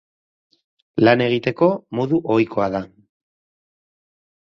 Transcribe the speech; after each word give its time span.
Lan 1.03 1.21
egiteko 1.25 1.67
modu 1.99 2.19
ohikoa 2.37 2.71
da. 2.77 2.81